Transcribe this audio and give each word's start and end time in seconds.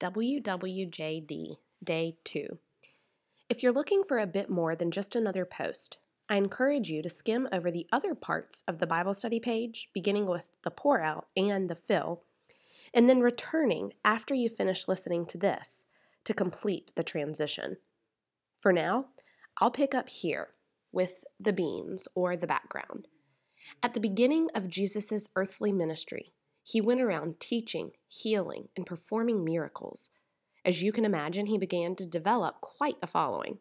WWJD 0.00 1.58
Day 1.82 2.16
2. 2.24 2.58
If 3.48 3.62
you're 3.62 3.72
looking 3.72 4.02
for 4.02 4.18
a 4.18 4.26
bit 4.26 4.50
more 4.50 4.74
than 4.74 4.90
just 4.90 5.14
another 5.14 5.44
post, 5.44 5.98
I 6.28 6.36
encourage 6.36 6.90
you 6.90 7.00
to 7.00 7.08
skim 7.08 7.48
over 7.52 7.70
the 7.70 7.86
other 7.92 8.16
parts 8.16 8.64
of 8.66 8.80
the 8.80 8.88
Bible 8.88 9.14
study 9.14 9.38
page, 9.38 9.90
beginning 9.94 10.26
with 10.26 10.48
the 10.62 10.72
pour 10.72 11.00
out 11.00 11.28
and 11.36 11.70
the 11.70 11.76
fill, 11.76 12.24
and 12.92 13.08
then 13.08 13.20
returning 13.20 13.92
after 14.04 14.34
you 14.34 14.48
finish 14.48 14.88
listening 14.88 15.26
to 15.26 15.38
this 15.38 15.84
to 16.24 16.34
complete 16.34 16.90
the 16.96 17.04
transition. 17.04 17.76
For 18.56 18.72
now, 18.72 19.06
I'll 19.58 19.70
pick 19.70 19.94
up 19.94 20.08
here 20.08 20.48
with 20.90 21.24
the 21.38 21.52
beans 21.52 22.08
or 22.16 22.36
the 22.36 22.48
background. 22.48 23.06
At 23.80 23.94
the 23.94 24.00
beginning 24.00 24.48
of 24.56 24.68
Jesus' 24.68 25.28
earthly 25.36 25.70
ministry, 25.70 26.32
he 26.64 26.80
went 26.80 27.00
around 27.00 27.38
teaching, 27.40 27.92
healing, 28.08 28.68
and 28.74 28.86
performing 28.86 29.44
miracles. 29.44 30.10
As 30.64 30.82
you 30.82 30.92
can 30.92 31.04
imagine, 31.04 31.46
he 31.46 31.58
began 31.58 31.94
to 31.96 32.06
develop 32.06 32.62
quite 32.62 32.96
a 33.02 33.06
following. 33.06 33.58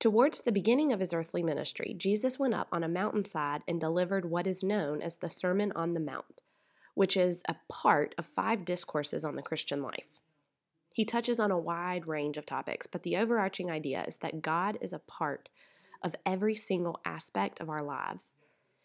Towards 0.00 0.40
the 0.40 0.52
beginning 0.52 0.90
of 0.90 1.00
his 1.00 1.12
earthly 1.12 1.42
ministry, 1.42 1.94
Jesus 1.96 2.38
went 2.38 2.54
up 2.54 2.68
on 2.72 2.82
a 2.82 2.88
mountainside 2.88 3.62
and 3.68 3.78
delivered 3.78 4.24
what 4.24 4.46
is 4.46 4.62
known 4.62 5.02
as 5.02 5.18
the 5.18 5.28
Sermon 5.28 5.70
on 5.76 5.92
the 5.92 6.00
Mount, 6.00 6.40
which 6.94 7.16
is 7.16 7.42
a 7.46 7.56
part 7.70 8.14
of 8.16 8.24
five 8.24 8.64
discourses 8.64 9.24
on 9.24 9.36
the 9.36 9.42
Christian 9.42 9.82
life. 9.82 10.18
He 10.94 11.04
touches 11.04 11.38
on 11.38 11.50
a 11.50 11.58
wide 11.58 12.06
range 12.06 12.38
of 12.38 12.46
topics, 12.46 12.86
but 12.86 13.02
the 13.02 13.16
overarching 13.16 13.70
idea 13.70 14.04
is 14.06 14.18
that 14.18 14.42
God 14.42 14.78
is 14.80 14.92
a 14.92 14.98
part 14.98 15.50
of 16.02 16.16
every 16.24 16.54
single 16.54 17.00
aspect 17.04 17.60
of 17.60 17.68
our 17.68 17.82
lives. 17.82 18.34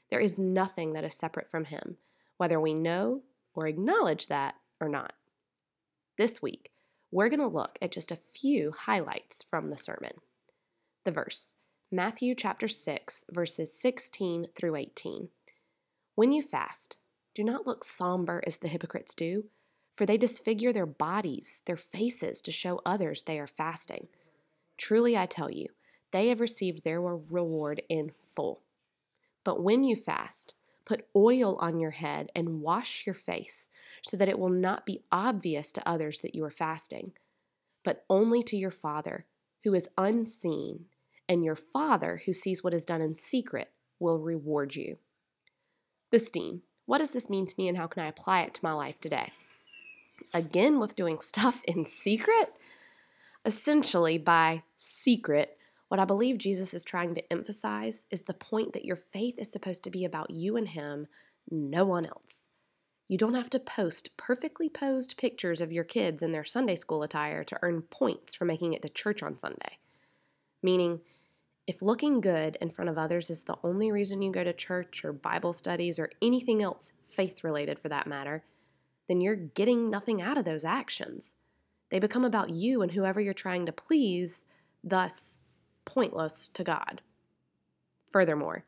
There 0.10 0.20
is 0.20 0.40
nothing 0.40 0.94
that 0.94 1.04
is 1.04 1.14
separate 1.14 1.50
from 1.50 1.66
Him, 1.66 1.98
whether 2.38 2.60
we 2.60 2.74
know 2.74 3.22
or 3.54 3.68
acknowledge 3.68 4.28
that 4.28 4.56
or 4.80 4.90
not. 4.90 5.14
This 6.18 6.42
week, 6.42 6.72
we're 7.12 7.30
going 7.30 7.40
to 7.40 7.48
look 7.48 7.78
at 7.82 7.92
just 7.92 8.12
a 8.12 8.16
few 8.16 8.72
highlights 8.72 9.44
from 9.44 9.70
the 9.70 9.78
sermon. 9.78 10.14
The 11.06 11.12
verse, 11.12 11.56
Matthew 11.92 12.36
chapter 12.36 12.68
6, 12.68 13.26
verses 13.32 13.74
16 13.80 14.48
through 14.56 14.76
18. 14.76 15.30
When 16.16 16.32
you 16.32 16.42
fast, 16.42 16.98
do 17.34 17.44
not 17.44 17.66
look 17.66 17.84
somber 17.84 18.44
as 18.46 18.58
the 18.58 18.68
hypocrites 18.68 19.16
do, 19.16 19.46
for 19.96 20.06
they 20.06 20.18
disfigure 20.18 20.72
their 20.72 20.86
bodies, 20.86 21.64
their 21.66 21.78
faces, 21.78 22.42
to 22.42 22.52
show 22.52 22.82
others 22.86 23.24
they 23.24 23.40
are 23.40 23.48
fasting. 23.48 24.08
Truly 24.78 25.18
I 25.18 25.26
tell 25.26 25.52
you, 25.52 25.68
they 26.12 26.30
have 26.30 26.40
received 26.40 26.84
their 26.84 27.02
reward 27.02 27.82
in 27.90 28.12
full. 28.36 28.64
But 29.44 29.64
when 29.64 29.84
you 29.84 29.96
fast, 29.96 30.54
Put 30.90 31.06
oil 31.16 31.56
on 31.60 31.80
your 31.80 31.92
head 31.92 32.32
and 32.36 32.62
wash 32.62 33.06
your 33.06 33.14
face 33.14 33.70
so 34.02 34.18
that 34.18 34.28
it 34.28 34.40
will 34.40 34.50
not 34.50 34.88
be 34.88 35.04
obvious 35.12 35.72
to 35.74 35.88
others 35.88 36.22
that 36.22 36.34
you 36.34 36.44
are 36.44 36.50
fasting, 36.50 37.12
but 37.84 38.06
only 38.10 38.42
to 38.42 38.58
your 38.58 38.72
Father 38.72 39.28
who 39.64 39.76
is 39.76 39.88
unseen, 40.00 40.86
and 41.28 41.46
your 41.46 41.56
Father 41.56 42.24
who 42.26 42.34
sees 42.34 42.64
what 42.64 42.74
is 42.74 42.86
done 42.86 43.02
in 43.02 43.16
secret 43.16 43.70
will 44.00 44.18
reward 44.18 44.76
you. 44.76 44.98
The 46.10 46.18
steam. 46.18 46.64
What 46.88 46.98
does 46.98 47.14
this 47.14 47.30
mean 47.30 47.46
to 47.46 47.56
me 47.56 47.68
and 47.68 47.78
how 47.78 47.86
can 47.86 48.02
I 48.02 48.08
apply 48.08 48.42
it 48.42 48.56
to 48.56 48.64
my 48.64 48.72
life 48.72 49.00
today? 49.00 49.32
Again, 50.34 50.80
with 50.80 50.96
doing 50.96 51.20
stuff 51.20 51.62
in 51.66 51.86
secret? 51.86 52.52
Essentially, 53.46 54.18
by 54.18 54.64
secret, 54.76 55.59
what 55.90 56.00
I 56.00 56.06
believe 56.06 56.38
Jesus 56.38 56.74
is 56.74 56.84
trying 56.86 57.16
to 57.16 57.34
emphasize 57.34 58.06
is 58.10 58.22
the 58.22 58.34
point 58.34 58.74
that 58.74 58.86
your 58.86 58.96
faith 58.96 59.38
is 59.38 59.52
supposed 59.52 59.84
to 59.84 59.90
be 59.90 60.06
about 60.06 60.30
you 60.30 60.56
and 60.56 60.70
Him, 60.70 61.08
no 61.50 61.84
one 61.84 62.06
else. 62.06 62.48
You 63.08 63.18
don't 63.18 63.34
have 63.34 63.50
to 63.50 63.60
post 63.60 64.16
perfectly 64.16 64.70
posed 64.70 65.18
pictures 65.18 65.62
of 65.62 65.72
your 65.72 65.84
kids 65.84 66.22
in 66.22 66.32
their 66.32 66.44
Sunday 66.44 66.76
school 66.76 67.02
attire 67.02 67.44
to 67.44 67.58
earn 67.64 67.82
points 67.82 68.36
for 68.36 68.46
making 68.46 68.74
it 68.74 68.84
to 68.84 68.90
church 68.90 69.24
on 69.24 69.40
Sunday. 69.40 69.80
Meaning, 70.62 71.02
if 71.66 71.82
looking 71.82 72.22
good 72.22 72.56
in 72.62 72.70
front 72.70 72.90
of 72.90 72.98
others 72.98 73.32
is 73.32 73.44
the 73.44 73.58
only 73.64 73.92
reason 73.92 74.22
you 74.22 74.32
go 74.32 74.44
to 74.44 74.54
church 74.54 75.04
or 75.04 75.12
Bible 75.12 75.54
studies 75.54 75.98
or 75.98 76.12
anything 76.22 76.62
else 76.62 76.94
faith 77.08 77.44
related 77.44 77.80
for 77.80 77.90
that 77.90 78.06
matter, 78.06 78.44
then 79.08 79.22
you're 79.22 79.36
getting 79.36 79.90
nothing 79.90 80.22
out 80.22 80.38
of 80.38 80.46
those 80.46 80.64
actions. 80.64 81.36
They 81.90 81.98
become 81.98 82.24
about 82.24 82.52
you 82.52 82.84
and 82.84 82.92
whoever 82.92 83.20
you're 83.20 83.34
trying 83.34 83.66
to 83.66 83.72
please, 83.72 84.46
thus 84.84 85.44
pointless 85.86 86.48
to 86.50 86.64
God. 86.64 87.02
Furthermore, 88.10 88.66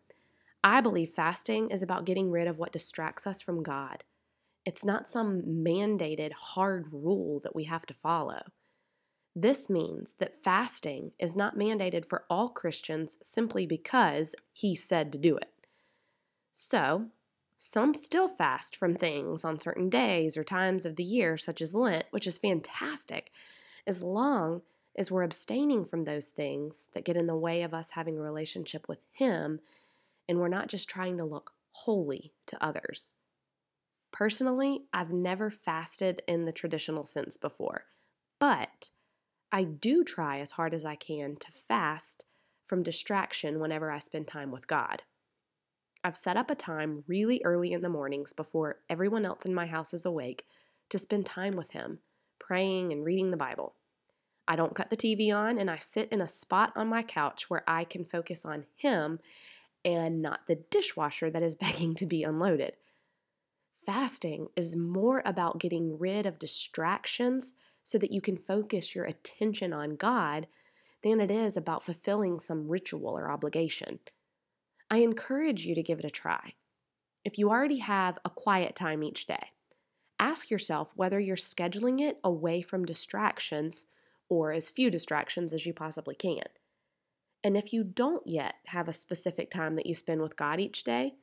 I 0.63 0.81
believe 0.81 1.09
fasting 1.09 1.72
is 1.72 1.81
about 1.81 2.05
getting 2.05 2.31
rid 2.31 2.47
of 2.47 2.59
what 2.59 2.72
distracts 2.72 3.25
us 3.25 3.41
from 3.41 3.63
God. 3.63 4.03
It's 4.66 4.85
not 4.85 5.07
some 5.07 5.41
mandated 5.41 6.33
hard 6.33 6.88
rule 6.91 7.39
that 7.39 7.55
we 7.55 7.63
have 7.63 7.85
to 7.88 7.94
follow. 7.94 8.41
This 9.35 9.69
means 9.69 10.16
that 10.16 10.44
fasting 10.44 11.13
is 11.17 11.35
not 11.35 11.57
mandated 11.57 12.05
for 12.05 12.25
all 12.29 12.49
Christians 12.49 13.17
simply 13.23 13.66
because 13.66 14.35
he 14.51 14.75
said 14.75 15.11
to 15.11 15.17
do 15.17 15.38
it. 15.38 15.51
So, 16.51 17.07
some 17.57 17.93
still 17.93 18.28
fast 18.28 18.75
from 18.75 18.95
things 18.95 19.45
on 19.45 19.57
certain 19.57 19.89
days 19.89 20.35
or 20.35 20.43
times 20.43 20.85
of 20.85 20.95
the 20.95 21.03
year, 21.03 21.38
such 21.38 21.61
as 21.61 21.73
Lent, 21.73 22.05
which 22.11 22.28
is 22.28 22.38
fantastic, 22.38 23.31
as 23.88 24.03
long 24.03 24.63
is 24.96 25.09
we're 25.09 25.24
abstaining 25.24 25.85
from 25.85 26.03
those 26.03 26.29
things 26.29 26.90
that 26.94 27.06
get 27.06 27.18
in 27.18 27.28
the 27.28 27.35
way 27.35 27.63
of 27.63 27.74
us 27.74 27.91
having 27.91 28.18
a 28.18 28.22
relationship 28.22 28.88
with 28.88 29.00
Him, 29.12 29.59
and 30.28 30.40
we're 30.40 30.47
not 30.47 30.68
just 30.68 30.90
trying 30.90 31.18
to 31.18 31.25
look 31.25 31.53
holy 31.72 32.34
to 32.47 32.63
others. 32.63 33.13
Personally, 34.12 34.81
I've 34.94 35.13
never 35.13 35.50
fasted 35.50 36.22
in 36.28 36.46
the 36.46 36.52
traditional 36.52 37.06
sense 37.06 37.38
before, 37.38 37.85
but 38.40 38.90
I 39.52 39.63
do 39.63 40.03
try 40.03 40.40
as 40.40 40.52
hard 40.52 40.74
as 40.74 40.84
I 40.84 40.96
can 40.96 41.38
to 41.38 41.52
fast 41.52 42.25
from 42.66 42.84
distraction 42.84 43.59
whenever 43.59 43.91
I 43.91 44.00
spend 44.00 44.28
time 44.28 44.52
with 44.52 44.68
God. 44.68 45.03
I've 46.03 46.18
set 46.18 46.38
up 46.38 46.50
a 46.50 46.56
time 46.56 47.03
really 47.08 47.41
early 47.44 47.73
in 47.73 47.81
the 47.81 47.90
mornings 47.90 48.34
before 48.34 48.79
everyone 48.90 49.25
else 49.25 49.46
in 49.46 49.53
my 49.53 49.68
house 49.68 49.94
is 49.94 50.06
awake 50.06 50.46
to 50.90 50.97
spend 50.97 51.25
time 51.25 51.53
with 51.53 51.72
Him, 51.72 52.00
praying 52.40 52.91
and 52.91 53.06
reading 53.06 53.31
the 53.31 53.38
Bible. 53.38 53.75
I 54.51 54.57
don't 54.57 54.75
cut 54.75 54.89
the 54.89 54.97
TV 54.97 55.34
on, 55.34 55.57
and 55.57 55.72
I 55.72 55.78
sit 55.78 56.09
in 56.12 56.19
a 56.19 56.28
spot 56.28 56.73
on 56.75 56.89
my 56.89 57.03
couch 57.03 57.50
where 57.50 57.63
I 57.66 57.85
can 57.85 58.03
focus 58.03 58.45
on 58.45 58.66
him 58.75 59.19
and 59.85 60.22
not 60.22 60.41
the 60.45 60.56
dishwasher 60.56 61.31
that 61.31 61.41
is 61.41 61.56
begging 61.66 61.95
to 61.95 62.06
be 62.06 62.23
unloaded. 62.23 62.75
Fasting 63.73 64.50
is 64.57 64.75
more 64.75 65.22
about 65.25 65.61
getting 65.61 65.97
rid 65.97 66.25
of 66.25 66.38
distractions 66.38 67.53
so 67.81 67.97
that 68.00 68.11
you 68.11 68.19
can 68.19 68.35
focus 68.35 68.94
your 68.94 69.06
attention 69.06 69.72
on 69.72 69.95
God 69.95 70.47
than 71.01 71.22
it 71.22 71.31
is 71.31 71.56
about 71.56 71.81
fulfilling 71.81 72.38
some 72.38 72.67
ritual 72.67 73.17
or 73.17 73.31
obligation. 73.31 74.00
I 74.90 74.97
encourage 74.97 75.66
you 75.66 75.75
to 75.75 75.81
give 75.81 76.00
it 76.00 76.06
a 76.06 76.09
try. 76.09 76.56
If 77.23 77.38
you 77.38 77.50
already 77.50 77.78
have 77.78 78.17
a 78.25 78.29
quiet 78.29 78.75
time 78.75 79.01
each 79.01 79.28
day, 79.28 79.51
ask 80.19 80.51
yourself 80.51 80.91
whether 80.97 81.22
you're 81.22 81.38
scheduling 81.38 82.01
it 82.01 82.19
away 82.22 82.61
from 82.61 82.84
distractions 82.84 83.85
or 84.31 84.53
as 84.53 84.69
few 84.69 84.90
distractions 84.90 85.52
as 85.52 85.66
you 85.66 85.74
possibly 85.74 86.16
can. 86.16 86.46
And 87.44 87.58
if 87.58 87.74
you 87.74 87.84
don't 87.84 88.25
yet 88.25 88.56
have 88.68 88.88
a 88.88 88.94
specific 88.94 89.52
time 89.52 89.75
that 89.75 89.86
you 89.86 89.94
spend 89.94 90.22
with 90.22 90.38
God 90.38 90.58
each 90.58 90.86
day, 90.86 91.16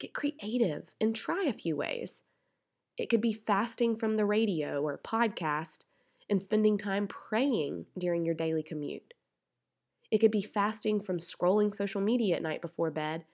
get 0.00 0.12
creative 0.12 0.90
and 1.00 1.14
try 1.14 1.44
a 1.44 1.52
few 1.52 1.76
ways. 1.76 2.24
It 2.96 3.08
could 3.08 3.20
be 3.20 3.32
fasting 3.32 3.94
from 3.94 4.16
the 4.16 4.24
radio 4.24 4.82
or 4.82 4.98
podcast 4.98 5.84
and 6.28 6.42
spending 6.42 6.76
time 6.76 7.06
praying 7.06 7.86
during 7.96 8.24
your 8.24 8.34
daily 8.34 8.64
commute. 8.64 9.14
It 10.10 10.18
could 10.18 10.32
be 10.32 10.42
fasting 10.42 11.00
from 11.00 11.18
scrolling 11.18 11.72
social 11.72 12.00
media 12.00 12.34
at 12.34 12.42
night 12.42 12.60
before 12.60 12.90
bed 12.90 13.24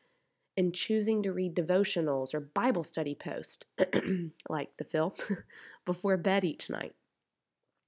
and 0.54 0.74
choosing 0.74 1.22
to 1.22 1.32
read 1.32 1.56
devotionals 1.56 2.34
or 2.34 2.40
Bible 2.40 2.84
study 2.84 3.14
posts, 3.14 3.64
like 4.50 4.76
the 4.76 4.84
fill, 4.84 5.16
before 5.86 6.18
bed 6.18 6.44
each 6.44 6.68
night. 6.68 6.94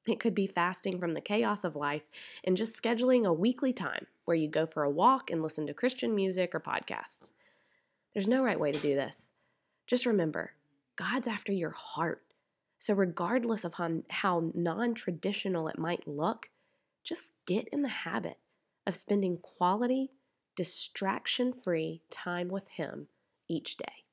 It 0.06 0.20
could 0.20 0.35
be 0.35 0.47
fasting 0.47 1.00
from 1.00 1.14
the 1.14 1.20
chaos 1.20 1.64
of 1.64 1.75
life 1.75 2.03
and 2.44 2.56
just 2.56 2.81
scheduling 2.81 3.26
a 3.26 3.32
weekly 3.32 3.73
time 3.73 4.06
where 4.25 4.37
you 4.37 4.49
go 4.49 4.67
for 4.67 4.85
a 4.85 4.91
walk 4.91 5.31
and 5.31 5.43
listen 5.43 5.67
to 5.67 5.75
Christian 5.75 6.14
music 6.14 6.55
or 6.55 6.61
podcasts. 6.61 7.32
There's 8.14 8.29
no 8.29 8.43
right 8.43 8.58
way 8.58 8.73
to 8.73 8.79
do 8.79 8.94
this. 8.94 9.32
Just 9.87 10.06
remember, 10.06 10.53
God's 10.97 11.29
after 11.29 11.53
your 11.53 11.70
heart. 11.70 12.23
So, 12.79 12.94
regardless 12.94 13.64
of 13.64 13.75
how, 13.75 14.50
non 14.55 14.94
traditional 14.94 15.69
it 15.69 15.79
might 15.79 16.06
look, 16.06 16.50
just 17.03 17.32
get 17.47 17.69
in 17.69 17.82
the 17.82 17.88
habit 17.88 18.38
of 18.87 18.97
spending 18.97 19.38
quality, 19.38 20.11
distraction 20.55 21.53
free 21.53 22.03
time 22.11 22.49
with 22.49 22.69
Him 22.70 23.08
each 23.49 23.76
day. 23.76 24.06